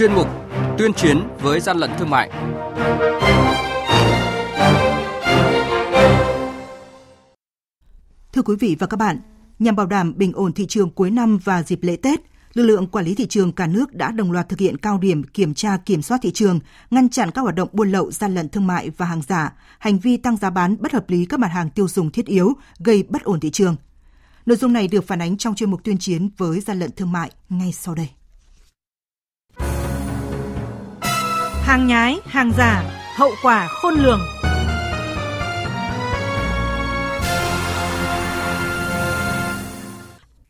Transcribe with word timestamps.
chuyên 0.00 0.14
mục 0.14 0.28
Tuyên 0.78 0.92
chiến 0.92 1.28
với 1.40 1.60
gian 1.60 1.76
lận 1.78 1.90
thương 1.98 2.10
mại. 2.10 2.30
Thưa 8.32 8.42
quý 8.42 8.56
vị 8.60 8.76
và 8.78 8.86
các 8.86 8.96
bạn, 8.96 9.20
nhằm 9.58 9.76
bảo 9.76 9.86
đảm 9.86 10.14
bình 10.16 10.32
ổn 10.32 10.52
thị 10.52 10.66
trường 10.66 10.90
cuối 10.90 11.10
năm 11.10 11.38
và 11.44 11.62
dịp 11.62 11.78
lễ 11.82 11.96
Tết, 11.96 12.20
lực 12.52 12.62
lượng 12.62 12.86
quản 12.86 13.04
lý 13.04 13.14
thị 13.14 13.26
trường 13.26 13.52
cả 13.52 13.66
nước 13.66 13.94
đã 13.94 14.10
đồng 14.10 14.32
loạt 14.32 14.48
thực 14.48 14.58
hiện 14.58 14.76
cao 14.76 14.98
điểm 14.98 15.22
kiểm 15.22 15.54
tra 15.54 15.76
kiểm 15.76 16.02
soát 16.02 16.18
thị 16.22 16.30
trường, 16.30 16.60
ngăn 16.90 17.08
chặn 17.08 17.30
các 17.30 17.42
hoạt 17.42 17.54
động 17.54 17.68
buôn 17.72 17.90
lậu, 17.90 18.10
gian 18.10 18.34
lận 18.34 18.48
thương 18.48 18.66
mại 18.66 18.90
và 18.90 19.06
hàng 19.06 19.22
giả, 19.28 19.52
hành 19.78 19.98
vi 19.98 20.16
tăng 20.16 20.36
giá 20.36 20.50
bán 20.50 20.76
bất 20.80 20.92
hợp 20.92 21.10
lý 21.10 21.26
các 21.26 21.40
mặt 21.40 21.48
hàng 21.48 21.70
tiêu 21.70 21.88
dùng 21.88 22.10
thiết 22.10 22.26
yếu, 22.26 22.52
gây 22.78 23.02
bất 23.08 23.24
ổn 23.24 23.40
thị 23.40 23.50
trường. 23.50 23.76
Nội 24.46 24.56
dung 24.56 24.72
này 24.72 24.88
được 24.88 25.06
phản 25.06 25.22
ánh 25.22 25.36
trong 25.36 25.54
chuyên 25.54 25.70
mục 25.70 25.84
tuyên 25.84 25.98
chiến 25.98 26.28
với 26.36 26.60
gian 26.60 26.78
lận 26.78 26.90
thương 26.96 27.12
mại 27.12 27.30
ngay 27.48 27.72
sau 27.72 27.94
đây. 27.94 28.08
Hàng 31.70 31.86
nhái, 31.86 32.18
hàng 32.24 32.52
giả, 32.58 32.84
hậu 33.16 33.30
quả 33.42 33.68
khôn 33.68 33.94
lường. 33.94 34.20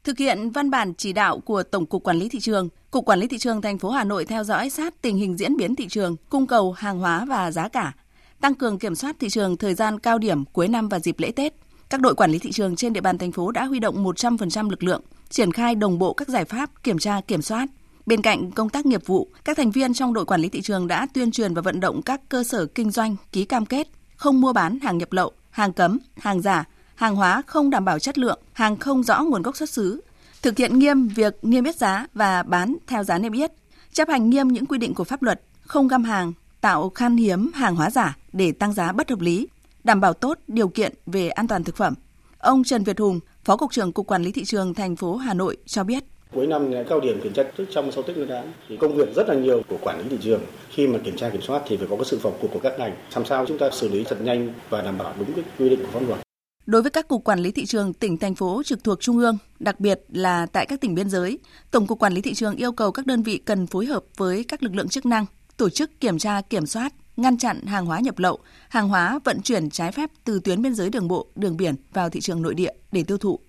Thực 0.05 0.19
hiện 0.19 0.51
văn 0.51 0.71
bản 0.71 0.95
chỉ 0.95 1.13
đạo 1.13 1.41
của 1.41 1.63
Tổng 1.63 1.87
cục 1.87 2.05
Quản 2.05 2.17
lý 2.17 2.29
thị 2.29 2.41
trường, 2.41 2.69
Cục 2.91 3.05
Quản 3.05 3.19
lý 3.19 3.27
thị 3.27 3.39
trường 3.39 3.63
thành 3.63 3.79
phố 3.79 3.91
Hà 3.91 4.05
Nội 4.05 4.25
theo 4.25 4.45
dõi 4.45 4.71
sát 4.71 5.03
tình 5.03 5.17
hình 5.17 5.39
diễn 5.39 5.57
biến 5.57 5.77
thị 5.77 5.89
trường, 5.89 6.17
cung 6.31 6.47
cầu 6.47 6.73
hàng 6.73 6.99
hóa 6.99 7.25
và 7.25 7.51
giá 7.51 7.69
cả, 7.69 7.93
tăng 8.41 8.55
cường 8.55 8.79
kiểm 8.79 8.95
soát 8.95 9.17
thị 9.21 9.29
trường 9.29 9.57
thời 9.57 9.75
gian 9.75 9.99
cao 9.99 10.19
điểm 10.19 10.45
cuối 10.45 10.69
năm 10.69 10.89
và 10.89 10.99
dịp 10.99 11.19
lễ 11.19 11.33
Tết. 11.37 11.55
Các 11.91 12.01
đội 12.01 12.15
quản 12.15 12.31
lý 12.31 12.39
thị 12.39 12.53
trường 12.53 12.77
trên 12.77 12.93
địa 12.93 13.01
bàn 13.01 13.19
thành 13.19 13.33
phố 13.33 13.51
đã 13.51 13.65
huy 13.65 13.79
động 13.79 14.05
100% 14.05 14.71
lực 14.71 14.83
lượng, 14.83 15.03
triển 15.31 15.53
khai 15.53 15.75
đồng 15.75 15.99
bộ 15.99 16.13
các 16.13 16.29
giải 16.29 16.45
pháp 16.45 16.71
kiểm 16.83 16.99
tra 16.99 17.21
kiểm 17.21 17.43
soát. 17.43 17.69
Bên 18.11 18.23
cạnh 18.23 18.51
công 18.51 18.69
tác 18.69 18.87
nghiệp 18.87 19.07
vụ, 19.07 19.29
các 19.45 19.57
thành 19.57 19.71
viên 19.71 19.95
trong 19.95 20.15
đội 20.15 20.25
quản 20.25 20.41
lý 20.41 20.49
thị 20.49 20.61
trường 20.61 20.87
đã 20.87 21.07
tuyên 21.15 21.31
truyền 21.31 21.55
và 21.55 21.63
vận 21.63 21.81
động 21.81 22.03
các 22.03 22.21
cơ 22.29 22.45
sở 22.45 22.67
kinh 22.67 22.91
doanh 22.91 23.17
ký 23.33 23.45
cam 23.45 23.67
kết 23.67 23.89
không 24.17 24.41
mua 24.41 24.53
bán 24.53 24.79
hàng 24.79 24.99
nhập 24.99 25.13
lậu, 25.13 25.33
hàng 25.51 25.73
cấm, 25.73 25.99
hàng 26.17 26.43
giả, 26.43 26.65
hàng 26.95 27.17
hóa 27.17 27.43
không 27.47 27.71
đảm 27.71 27.85
bảo 27.85 27.99
chất 27.99 28.19
lượng, 28.19 28.41
hàng 28.53 28.77
không 28.77 29.03
rõ 29.03 29.23
nguồn 29.23 29.43
gốc 29.43 29.57
xuất 29.57 29.71
xứ, 29.71 30.01
thực 30.43 30.59
hiện 30.59 30.79
nghiêm 30.79 31.09
việc 31.09 31.39
niêm 31.43 31.65
yết 31.65 31.77
giá 31.77 32.07
và 32.15 32.43
bán 32.43 32.77
theo 32.87 33.05
giá 33.05 33.19
niêm 33.19 33.33
yết, 33.33 33.53
chấp 33.93 34.09
hành 34.09 34.31
nghiêm 34.31 34.49
những 34.49 34.67
quy 34.67 34.79
định 34.79 34.95
của 34.95 35.05
pháp 35.05 35.23
luật, 35.23 35.43
không 35.61 35.89
găm 35.89 36.05
hàng, 36.05 36.33
tạo 36.61 36.91
khan 36.91 37.17
hiếm 37.17 37.51
hàng 37.55 37.77
hóa 37.77 37.91
giả 37.91 38.17
để 38.33 38.53
tăng 38.53 38.73
giá 38.73 38.93
bất 38.93 39.11
hợp 39.11 39.21
lý, 39.21 39.49
đảm 39.85 40.01
bảo 40.01 40.13
tốt 40.13 40.39
điều 40.49 40.69
kiện 40.69 40.95
về 41.07 41.29
an 41.29 41.49
toàn 41.49 41.65
thực 41.65 41.77
phẩm. 41.77 41.95
Ông 42.39 42.65
Trần 42.65 42.85
Việt 42.85 42.99
Hùng, 42.99 43.21
Phó 43.45 43.57
cục 43.57 43.73
trưởng 43.73 43.93
Cục 43.93 44.07
Quản 44.07 44.23
lý 44.23 44.33
thị 44.33 44.45
trường 44.45 44.75
thành 44.75 44.97
phố 44.97 45.17
Hà 45.17 45.35
Nội 45.35 45.57
cho 45.67 45.85
biết. 45.85 46.05
Cuối 46.35 46.47
năm 46.47 46.73
cao 46.89 47.01
điểm 47.01 47.21
kiểm 47.23 47.33
tra 47.33 47.43
trước 47.59 47.65
trong 47.71 47.93
sau 47.93 48.03
Tết 48.03 48.17
Nguyên 48.17 48.29
đán 48.29 48.53
thì 48.69 48.77
công 48.77 48.95
việc 48.95 49.15
rất 49.15 49.29
là 49.29 49.35
nhiều 49.35 49.63
của 49.69 49.79
quản 49.83 49.99
lý 49.99 50.05
thị 50.09 50.17
trường. 50.21 50.41
Khi 50.71 50.87
mà 50.87 50.99
kiểm 51.05 51.17
tra 51.17 51.31
kiểm 51.31 51.43
soát 51.43 51.63
thì 51.67 51.77
phải 51.77 51.87
có 51.91 51.97
cái 51.97 52.05
sự 52.05 52.19
vào 52.23 52.33
cuộc 52.41 52.49
của 52.53 52.61
các 52.63 52.73
ngành, 52.79 52.97
làm 53.15 53.25
sao 53.25 53.47
chúng 53.47 53.59
ta 53.59 53.71
xử 53.71 53.89
lý 53.89 54.05
thật 54.05 54.17
nhanh 54.23 54.53
và 54.71 54.83
đảm 54.83 54.99
bảo 54.99 55.15
đúng 55.19 55.33
cái 55.33 55.45
quy 55.59 55.69
định 55.69 55.81
của 55.83 55.89
pháp 55.93 56.01
luật. 56.07 56.21
Đối 56.67 56.83
với 56.83 56.91
các 56.91 57.09
cục 57.09 57.25
quản 57.25 57.41
lý 57.41 57.51
thị 57.51 57.67
trường 57.67 57.93
tỉnh 57.93 58.19
thành 58.19 58.35
phố 58.35 58.63
trực 58.65 58.85
thuộc 58.85 59.01
trung 59.01 59.19
ương, 59.19 59.39
đặc 59.59 59.81
biệt 59.81 60.01
là 60.09 60.47
tại 60.47 60.67
các 60.67 60.81
tỉnh 60.81 60.95
biên 60.95 61.11
giới, 61.11 61.39
Tổng 61.71 61.87
cục 61.87 61.99
Quản 61.99 62.13
lý 62.13 62.21
thị 62.21 62.35
trường 62.35 62.57
yêu 62.57 62.73
cầu 62.73 62.93
các 62.93 63.07
đơn 63.07 63.23
vị 63.23 63.39
cần 63.39 63.67
phối 63.67 63.87
hợp 63.87 64.05
với 64.17 64.45
các 64.45 64.63
lực 64.63 64.75
lượng 64.75 64.89
chức 64.89 65.07
năng 65.07 65.27
tổ 65.57 65.69
chức 65.71 66.01
kiểm 66.01 66.19
tra 66.19 66.41
kiểm 66.41 66.67
soát, 66.67 66.93
ngăn 67.17 67.39
chặn 67.39 67.63
hàng 67.67 67.87
hóa 67.87 68.01
nhập 68.01 68.19
lậu, 68.19 68.39
hàng 68.69 68.89
hóa 68.89 69.19
vận 69.25 69.41
chuyển 69.43 69.71
trái 69.71 69.93
phép 69.93 70.11
từ 70.25 70.41
tuyến 70.45 70.63
biên 70.63 70.75
giới 70.75 70.91
đường 70.91 71.09
bộ, 71.09 71.27
đường 71.35 71.57
biển 71.57 71.75
vào 71.93 72.11
thị 72.11 72.21
trường 72.21 72.43
nội 72.43 72.55
địa 72.55 72.73
để 72.93 73.05
tiêu 73.05 73.19
thụ. 73.19 73.41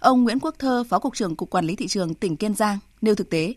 Ông 0.00 0.24
Nguyễn 0.24 0.40
Quốc 0.40 0.54
Thơ, 0.58 0.84
Phó 0.88 0.98
cục 0.98 1.14
trưởng 1.14 1.36
Cục 1.36 1.50
Quản 1.50 1.64
lý 1.64 1.76
thị 1.76 1.86
trường 1.86 2.14
tỉnh 2.14 2.36
Kiên 2.36 2.54
Giang 2.54 2.78
nêu 3.02 3.14
thực 3.14 3.30
tế. 3.30 3.54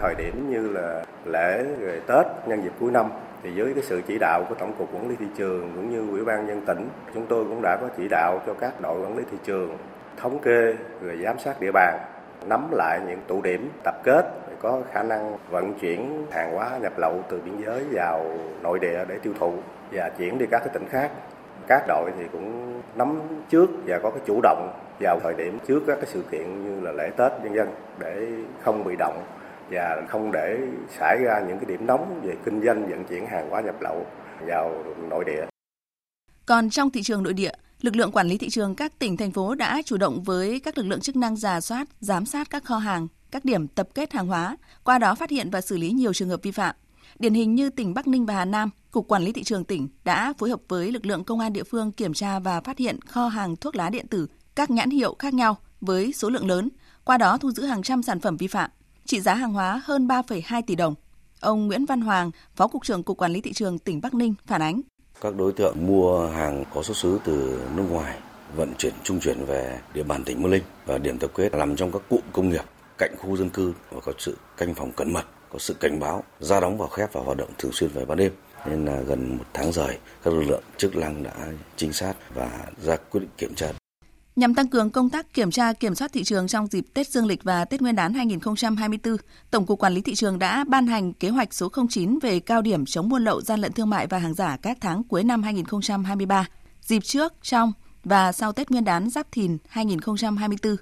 Thời 0.00 0.14
điểm 0.14 0.50
như 0.50 0.68
là 0.68 1.04
lễ 1.24 1.64
rồi 1.80 2.00
Tết 2.06 2.26
nhân 2.48 2.62
dịp 2.64 2.72
cuối 2.80 2.90
năm 2.90 3.10
thì 3.42 3.50
dưới 3.56 3.74
cái 3.74 3.84
sự 3.86 4.02
chỉ 4.08 4.18
đạo 4.20 4.46
của 4.48 4.54
tổng 4.54 4.74
cục 4.78 4.94
quản 4.94 5.08
lý 5.08 5.16
thị 5.18 5.26
trường 5.36 5.72
cũng 5.74 5.90
như 5.90 6.10
ủy 6.10 6.24
ban 6.24 6.46
nhân 6.46 6.60
tỉnh 6.66 6.88
chúng 7.14 7.26
tôi 7.26 7.44
cũng 7.44 7.60
đã 7.62 7.78
có 7.80 7.88
chỉ 7.96 8.08
đạo 8.10 8.42
cho 8.46 8.54
các 8.54 8.80
đội 8.80 9.00
quản 9.00 9.16
lý 9.18 9.24
thị 9.30 9.36
trường 9.44 9.76
thống 10.16 10.38
kê 10.38 10.74
rồi 11.02 11.18
giám 11.24 11.38
sát 11.38 11.60
địa 11.60 11.72
bàn 11.72 11.98
nắm 12.46 12.68
lại 12.72 13.00
những 13.08 13.20
tụ 13.26 13.42
điểm 13.42 13.70
tập 13.84 13.94
kết 14.04 14.22
có 14.62 14.82
khả 14.92 15.02
năng 15.02 15.36
vận 15.50 15.78
chuyển 15.80 16.26
hàng 16.30 16.54
hóa 16.54 16.78
nhập 16.82 16.92
lậu 16.98 17.24
từ 17.30 17.40
biên 17.44 17.54
giới 17.66 17.84
vào 17.92 18.38
nội 18.62 18.78
địa 18.78 19.04
để 19.08 19.18
tiêu 19.22 19.32
thụ 19.38 19.52
và 19.92 20.10
chuyển 20.18 20.38
đi 20.38 20.46
các 20.50 20.58
cái 20.58 20.68
tỉnh 20.74 20.88
khác 20.90 21.10
các 21.68 21.84
đội 21.88 22.10
thì 22.18 22.24
cũng 22.32 22.82
nắm 22.96 23.20
trước 23.50 23.66
và 23.86 23.98
có 24.02 24.10
cái 24.10 24.20
chủ 24.26 24.40
động 24.42 24.72
vào 25.00 25.20
thời 25.22 25.34
điểm 25.38 25.58
trước 25.68 25.80
các 25.86 25.94
cái 25.94 26.06
sự 26.12 26.22
kiện 26.30 26.64
như 26.64 26.80
là 26.80 26.92
lễ 26.92 27.10
Tết 27.16 27.32
nhân 27.44 27.54
dân 27.54 27.68
để 27.98 28.26
không 28.62 28.84
bị 28.84 28.96
động 28.98 29.24
và 29.70 30.02
không 30.08 30.32
để 30.32 30.58
xảy 30.98 31.18
ra 31.24 31.40
những 31.48 31.58
cái 31.58 31.66
điểm 31.66 31.86
nóng 31.86 32.20
về 32.24 32.34
kinh 32.44 32.62
doanh 32.64 32.90
vận 32.90 33.04
chuyển 33.04 33.26
hàng 33.26 33.50
hóa 33.50 33.60
nhập 33.60 33.74
lậu 33.80 34.06
vào 34.46 34.84
nội 35.10 35.24
địa. 35.24 35.46
Còn 36.46 36.70
trong 36.70 36.90
thị 36.90 37.02
trường 37.02 37.22
nội 37.22 37.32
địa, 37.32 37.52
lực 37.80 37.96
lượng 37.96 38.12
quản 38.12 38.26
lý 38.26 38.38
thị 38.38 38.48
trường 38.50 38.74
các 38.74 38.98
tỉnh 38.98 39.16
thành 39.16 39.32
phố 39.32 39.54
đã 39.54 39.82
chủ 39.84 39.96
động 39.96 40.22
với 40.22 40.60
các 40.60 40.78
lực 40.78 40.86
lượng 40.86 41.00
chức 41.00 41.16
năng 41.16 41.36
giả 41.36 41.60
soát, 41.60 41.88
giám 42.00 42.26
sát 42.26 42.50
các 42.50 42.64
kho 42.64 42.78
hàng, 42.78 43.08
các 43.30 43.44
điểm 43.44 43.68
tập 43.68 43.88
kết 43.94 44.12
hàng 44.12 44.26
hóa, 44.26 44.56
qua 44.84 44.98
đó 44.98 45.14
phát 45.14 45.30
hiện 45.30 45.50
và 45.50 45.60
xử 45.60 45.76
lý 45.76 45.90
nhiều 45.90 46.12
trường 46.12 46.28
hợp 46.28 46.42
vi 46.42 46.50
phạm. 46.50 46.74
Điển 47.18 47.34
hình 47.34 47.54
như 47.54 47.70
tỉnh 47.70 47.94
Bắc 47.94 48.06
Ninh 48.06 48.26
và 48.26 48.34
Hà 48.34 48.44
Nam, 48.44 48.70
Cục 48.90 49.08
Quản 49.08 49.22
lý 49.22 49.32
Thị 49.32 49.44
trường 49.44 49.64
tỉnh 49.64 49.88
đã 50.04 50.32
phối 50.38 50.50
hợp 50.50 50.60
với 50.68 50.92
lực 50.92 51.06
lượng 51.06 51.24
công 51.24 51.40
an 51.40 51.52
địa 51.52 51.64
phương 51.64 51.92
kiểm 51.92 52.14
tra 52.14 52.38
và 52.38 52.60
phát 52.60 52.78
hiện 52.78 53.00
kho 53.00 53.28
hàng 53.28 53.56
thuốc 53.56 53.76
lá 53.76 53.90
điện 53.90 54.06
tử 54.06 54.26
các 54.56 54.70
nhãn 54.70 54.90
hiệu 54.90 55.16
khác 55.18 55.34
nhau 55.34 55.56
với 55.80 56.12
số 56.12 56.30
lượng 56.30 56.46
lớn, 56.46 56.68
qua 57.04 57.18
đó 57.18 57.38
thu 57.38 57.50
giữ 57.50 57.64
hàng 57.64 57.82
trăm 57.82 58.02
sản 58.02 58.20
phẩm 58.20 58.36
vi 58.36 58.46
phạm, 58.46 58.70
trị 59.04 59.20
giá 59.20 59.34
hàng 59.34 59.52
hóa 59.52 59.80
hơn 59.84 60.06
3,2 60.06 60.62
tỷ 60.66 60.74
đồng. 60.74 60.94
Ông 61.40 61.66
Nguyễn 61.66 61.86
Văn 61.86 62.00
Hoàng, 62.00 62.30
Phó 62.56 62.66
Cục 62.68 62.84
trưởng 62.84 63.02
Cục 63.02 63.16
Quản 63.16 63.32
lý 63.32 63.40
Thị 63.40 63.52
trường 63.52 63.78
tỉnh 63.78 64.00
Bắc 64.00 64.14
Ninh 64.14 64.34
phản 64.46 64.62
ánh. 64.62 64.80
Các 65.20 65.36
đối 65.36 65.52
tượng 65.52 65.86
mua 65.86 66.26
hàng 66.26 66.64
có 66.74 66.82
xuất 66.82 66.96
xứ 66.96 67.18
từ 67.24 67.60
nước 67.76 67.84
ngoài, 67.90 68.18
vận 68.56 68.72
chuyển 68.78 68.92
trung 69.02 69.20
chuyển 69.20 69.44
về 69.44 69.80
địa 69.94 70.02
bàn 70.02 70.24
tỉnh 70.24 70.42
Mơ 70.42 70.48
Linh 70.48 70.62
và 70.86 70.98
điểm 70.98 71.18
tập 71.18 71.30
kết 71.34 71.54
nằm 71.54 71.76
trong 71.76 71.92
các 71.92 72.02
cụm 72.08 72.20
công 72.32 72.48
nghiệp 72.48 72.64
cạnh 72.98 73.14
khu 73.18 73.36
dân 73.36 73.50
cư 73.50 73.72
và 73.90 74.00
có 74.00 74.12
sự 74.18 74.36
canh 74.56 74.74
phòng 74.74 74.92
cẩn 74.92 75.12
mật, 75.12 75.24
có 75.52 75.58
sự 75.58 75.74
cảnh 75.74 76.00
báo, 76.00 76.24
ra 76.40 76.60
đóng 76.60 76.78
vào 76.78 76.88
khép 76.88 77.12
và 77.12 77.20
hoạt 77.20 77.36
động 77.36 77.50
thường 77.58 77.72
xuyên 77.72 77.90
về 77.90 78.04
ban 78.04 78.18
đêm. 78.18 78.32
Nên 78.66 78.84
là 78.84 79.00
gần 79.00 79.36
một 79.38 79.44
tháng 79.54 79.72
rời 79.72 79.98
các 80.24 80.34
lực 80.34 80.42
lượng 80.42 80.62
chức 80.76 80.96
năng 80.96 81.22
đã 81.22 81.32
trinh 81.76 81.92
sát 81.92 82.14
và 82.34 82.50
ra 82.82 82.96
quyết 82.96 83.20
định 83.20 83.30
kiểm 83.38 83.54
tra 83.54 83.72
Nhằm 84.38 84.54
tăng 84.54 84.68
cường 84.68 84.90
công 84.90 85.10
tác 85.10 85.34
kiểm 85.34 85.50
tra 85.50 85.72
kiểm 85.72 85.94
soát 85.94 86.12
thị 86.12 86.24
trường 86.24 86.48
trong 86.48 86.66
dịp 86.66 86.84
Tết 86.94 87.08
Dương 87.08 87.26
lịch 87.26 87.44
và 87.44 87.64
Tết 87.64 87.82
Nguyên 87.82 87.96
đán 87.96 88.14
2024, 88.14 89.16
Tổng 89.50 89.66
cục 89.66 89.78
Quản 89.78 89.92
lý 89.92 90.00
thị 90.00 90.14
trường 90.14 90.38
đã 90.38 90.64
ban 90.68 90.86
hành 90.86 91.12
kế 91.12 91.28
hoạch 91.28 91.54
số 91.54 91.68
09 91.88 92.18
về 92.22 92.40
cao 92.40 92.62
điểm 92.62 92.86
chống 92.86 93.08
buôn 93.08 93.24
lậu, 93.24 93.40
gian 93.40 93.60
lận 93.60 93.72
thương 93.72 93.90
mại 93.90 94.06
và 94.06 94.18
hàng 94.18 94.34
giả 94.34 94.56
các 94.62 94.78
tháng 94.80 95.02
cuối 95.04 95.24
năm 95.24 95.42
2023, 95.42 96.46
dịp 96.82 97.00
trước, 97.04 97.32
trong 97.42 97.72
và 98.04 98.32
sau 98.32 98.52
Tết 98.52 98.70
Nguyên 98.70 98.84
đán 98.84 99.10
Giáp 99.10 99.32
Thìn 99.32 99.58
2024. 99.68 100.76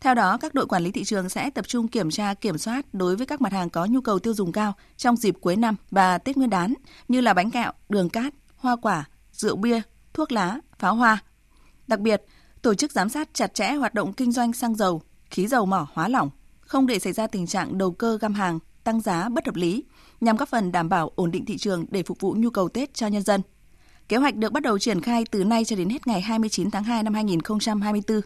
Theo 0.00 0.14
đó, 0.14 0.36
các 0.40 0.54
đội 0.54 0.66
quản 0.66 0.82
lý 0.82 0.90
thị 0.90 1.04
trường 1.04 1.28
sẽ 1.28 1.50
tập 1.50 1.68
trung 1.68 1.88
kiểm 1.88 2.10
tra 2.10 2.34
kiểm 2.34 2.58
soát 2.58 2.86
đối 2.92 3.16
với 3.16 3.26
các 3.26 3.40
mặt 3.40 3.52
hàng 3.52 3.70
có 3.70 3.86
nhu 3.86 4.00
cầu 4.00 4.18
tiêu 4.18 4.34
dùng 4.34 4.52
cao 4.52 4.72
trong 4.96 5.16
dịp 5.16 5.36
cuối 5.40 5.56
năm 5.56 5.76
và 5.90 6.18
Tết 6.18 6.36
Nguyên 6.36 6.50
đán 6.50 6.74
như 7.08 7.20
là 7.20 7.34
bánh 7.34 7.50
kẹo, 7.50 7.72
đường 7.88 8.08
cát, 8.08 8.34
hoa 8.56 8.76
quả, 8.76 9.04
rượu 9.32 9.56
bia, 9.56 9.80
thuốc 10.14 10.32
lá, 10.32 10.60
pháo 10.78 10.94
hoa. 10.94 11.22
Đặc 11.86 12.00
biệt, 12.00 12.22
tổ 12.62 12.74
chức 12.74 12.92
giám 12.92 13.08
sát 13.08 13.28
chặt 13.32 13.54
chẽ 13.54 13.72
hoạt 13.72 13.94
động 13.94 14.12
kinh 14.12 14.32
doanh 14.32 14.52
xăng 14.52 14.74
dầu, 14.74 15.02
khí 15.30 15.46
dầu 15.46 15.66
mỏ 15.66 15.86
hóa 15.92 16.08
lỏng, 16.08 16.30
không 16.60 16.86
để 16.86 16.98
xảy 16.98 17.12
ra 17.12 17.26
tình 17.26 17.46
trạng 17.46 17.78
đầu 17.78 17.92
cơ 17.92 18.18
găm 18.20 18.34
hàng, 18.34 18.58
tăng 18.84 19.00
giá 19.00 19.28
bất 19.28 19.46
hợp 19.46 19.54
lý, 19.54 19.84
nhằm 20.20 20.36
góp 20.36 20.48
phần 20.48 20.72
đảm 20.72 20.88
bảo 20.88 21.12
ổn 21.14 21.30
định 21.30 21.44
thị 21.44 21.56
trường 21.56 21.86
để 21.90 22.02
phục 22.02 22.20
vụ 22.20 22.34
nhu 22.38 22.50
cầu 22.50 22.68
Tết 22.68 22.94
cho 22.94 23.06
nhân 23.06 23.22
dân. 23.22 23.40
Kế 24.08 24.16
hoạch 24.16 24.36
được 24.36 24.52
bắt 24.52 24.62
đầu 24.62 24.78
triển 24.78 25.00
khai 25.00 25.24
từ 25.30 25.44
nay 25.44 25.64
cho 25.64 25.76
đến 25.76 25.90
hết 25.90 26.06
ngày 26.06 26.20
29 26.20 26.70
tháng 26.70 26.84
2 26.84 27.02
năm 27.02 27.14
2024. 27.14 28.20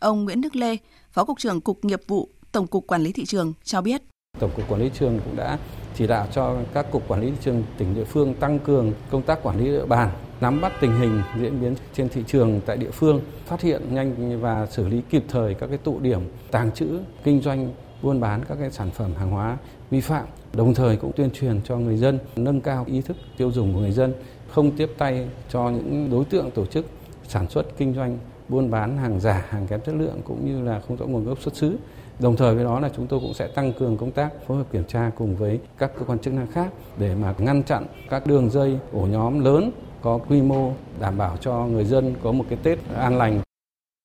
Ông 0.00 0.24
Nguyễn 0.24 0.40
Đức 0.40 0.56
Lê, 0.56 0.76
Phó 1.10 1.24
Cục 1.24 1.38
trưởng 1.38 1.60
Cục 1.60 1.84
Nghiệp 1.84 2.00
vụ 2.06 2.28
Tổng 2.52 2.66
cục 2.66 2.86
Quản 2.86 3.02
lý 3.02 3.12
Thị 3.12 3.24
trường 3.24 3.52
cho 3.64 3.80
biết. 3.80 4.02
Tổng 4.38 4.50
cục 4.56 4.68
Quản 4.68 4.80
lý 4.80 4.88
Thị 4.88 4.94
trường 4.98 5.20
cũng 5.24 5.36
đã 5.36 5.58
chỉ 5.94 6.06
đạo 6.06 6.26
cho 6.32 6.56
các 6.74 6.86
cục 6.92 7.08
quản 7.08 7.20
lý 7.20 7.30
thị 7.30 7.36
trường 7.40 7.62
tỉnh 7.78 7.94
địa 7.94 8.04
phương 8.04 8.34
tăng 8.34 8.58
cường 8.58 8.92
công 9.10 9.22
tác 9.22 9.42
quản 9.42 9.58
lý 9.58 9.64
địa 9.64 9.86
bàn, 9.86 10.10
nắm 10.40 10.60
bắt 10.60 10.72
tình 10.80 11.00
hình 11.00 11.22
diễn 11.40 11.60
biến 11.60 11.74
trên 11.94 12.08
thị 12.08 12.24
trường 12.26 12.60
tại 12.66 12.76
địa 12.76 12.90
phương, 12.90 13.20
phát 13.46 13.60
hiện 13.60 13.94
nhanh 13.94 14.40
và 14.40 14.66
xử 14.66 14.88
lý 14.88 15.02
kịp 15.10 15.24
thời 15.28 15.54
các 15.54 15.66
cái 15.66 15.78
tụ 15.78 16.00
điểm 16.00 16.20
tàng 16.50 16.72
trữ, 16.72 16.98
kinh 17.24 17.40
doanh, 17.40 17.74
buôn 18.02 18.20
bán 18.20 18.44
các 18.48 18.58
cái 18.60 18.70
sản 18.70 18.90
phẩm 18.90 19.14
hàng 19.14 19.30
hóa 19.30 19.56
vi 19.90 20.00
phạm. 20.00 20.26
Đồng 20.52 20.74
thời 20.74 20.96
cũng 20.96 21.12
tuyên 21.16 21.30
truyền 21.30 21.60
cho 21.64 21.76
người 21.76 21.96
dân 21.96 22.18
nâng 22.36 22.60
cao 22.60 22.84
ý 22.88 23.00
thức 23.00 23.16
tiêu 23.36 23.52
dùng 23.52 23.74
của 23.74 23.80
người 23.80 23.92
dân, 23.92 24.14
không 24.48 24.76
tiếp 24.76 24.90
tay 24.98 25.28
cho 25.50 25.70
những 25.70 26.08
đối 26.10 26.24
tượng 26.24 26.50
tổ 26.50 26.66
chức 26.66 26.86
sản 27.28 27.48
xuất 27.48 27.76
kinh 27.78 27.94
doanh 27.94 28.18
buôn 28.50 28.70
bán 28.70 28.96
hàng 28.96 29.20
giả, 29.20 29.46
hàng 29.48 29.66
kém 29.66 29.80
chất 29.80 29.94
lượng 29.94 30.20
cũng 30.24 30.46
như 30.46 30.64
là 30.64 30.80
không 30.80 30.96
rõ 30.96 31.06
nguồn 31.06 31.24
gốc 31.24 31.42
xuất 31.42 31.56
xứ. 31.56 31.76
Đồng 32.18 32.36
thời 32.36 32.54
với 32.54 32.64
đó 32.64 32.80
là 32.80 32.90
chúng 32.96 33.06
tôi 33.06 33.20
cũng 33.20 33.34
sẽ 33.34 33.48
tăng 33.48 33.72
cường 33.72 33.96
công 33.96 34.12
tác 34.12 34.30
phối 34.46 34.56
hợp 34.56 34.72
kiểm 34.72 34.84
tra 34.88 35.10
cùng 35.16 35.36
với 35.36 35.60
các 35.78 35.90
cơ 35.98 36.04
quan 36.04 36.18
chức 36.18 36.34
năng 36.34 36.52
khác 36.52 36.68
để 36.98 37.14
mà 37.14 37.34
ngăn 37.38 37.62
chặn 37.62 37.86
các 38.10 38.26
đường 38.26 38.50
dây 38.50 38.78
ổ 38.92 39.06
nhóm 39.06 39.40
lớn 39.40 39.70
có 40.02 40.18
quy 40.28 40.42
mô 40.42 40.72
đảm 41.00 41.18
bảo 41.18 41.36
cho 41.36 41.66
người 41.66 41.84
dân 41.84 42.14
có 42.22 42.32
một 42.32 42.44
cái 42.48 42.58
Tết 42.62 42.78
an 42.96 43.18
lành. 43.18 43.40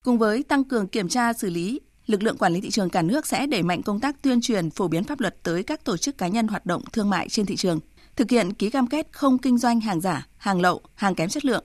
Cùng 0.06 0.18
với 0.18 0.44
tăng 0.44 0.64
cường 0.64 0.88
kiểm 0.88 1.10
tra 1.10 1.34
xử 1.34 1.50
lý, 1.50 1.82
lực 2.06 2.24
lượng 2.24 2.38
quản 2.38 2.54
lý 2.54 2.62
thị 2.62 2.70
trường 2.70 2.90
cả 2.90 3.02
nước 3.02 3.28
sẽ 3.28 3.48
đẩy 3.48 3.64
mạnh 3.64 3.82
công 3.84 4.00
tác 4.00 4.22
tuyên 4.22 4.42
truyền 4.42 4.70
phổ 4.70 4.88
biến 4.88 5.04
pháp 5.04 5.20
luật 5.20 5.44
tới 5.44 5.64
các 5.64 5.84
tổ 5.84 5.98
chức 5.98 6.18
cá 6.18 6.28
nhân 6.28 6.48
hoạt 6.48 6.66
động 6.66 6.82
thương 6.94 7.10
mại 7.10 7.30
trên 7.30 7.46
thị 7.46 7.56
trường, 7.56 7.80
thực 8.16 8.30
hiện 8.30 8.54
ký 8.54 8.70
cam 8.70 8.88
kết 8.88 9.08
không 9.12 9.38
kinh 9.38 9.58
doanh 9.58 9.80
hàng 9.80 10.02
giả, 10.02 10.28
hàng 10.38 10.62
lậu, 10.62 10.82
hàng 10.94 11.16
kém 11.16 11.30
chất 11.30 11.46
lượng. 11.46 11.64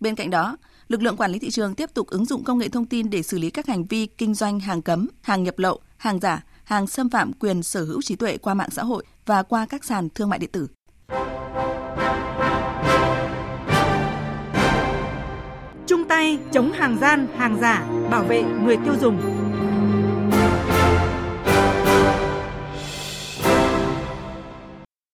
Bên 0.00 0.14
cạnh 0.14 0.30
đó, 0.30 0.56
lực 0.90 1.02
lượng 1.02 1.16
quản 1.16 1.30
lý 1.32 1.38
thị 1.38 1.50
trường 1.50 1.74
tiếp 1.74 1.90
tục 1.94 2.06
ứng 2.06 2.24
dụng 2.24 2.44
công 2.44 2.58
nghệ 2.58 2.68
thông 2.68 2.86
tin 2.86 3.10
để 3.10 3.22
xử 3.22 3.38
lý 3.38 3.50
các 3.50 3.66
hành 3.66 3.84
vi 3.84 4.06
kinh 4.06 4.34
doanh 4.34 4.60
hàng 4.60 4.82
cấm, 4.82 5.08
hàng 5.22 5.42
nhập 5.42 5.58
lậu, 5.58 5.80
hàng 5.96 6.20
giả, 6.20 6.44
hàng 6.64 6.86
xâm 6.86 7.10
phạm 7.10 7.32
quyền 7.32 7.62
sở 7.62 7.84
hữu 7.84 8.02
trí 8.02 8.16
tuệ 8.16 8.36
qua 8.38 8.54
mạng 8.54 8.70
xã 8.70 8.82
hội 8.82 9.04
và 9.26 9.42
qua 9.42 9.66
các 9.66 9.84
sàn 9.84 10.08
thương 10.14 10.28
mại 10.28 10.38
điện 10.38 10.50
tử. 10.52 10.66
Chung 15.86 16.04
tay 16.08 16.38
chống 16.52 16.72
hàng 16.72 16.98
gian, 17.00 17.26
hàng 17.36 17.58
giả, 17.60 17.86
bảo 18.10 18.24
vệ 18.24 18.42
người 18.42 18.76
tiêu 18.84 18.94
dùng. 19.00 19.39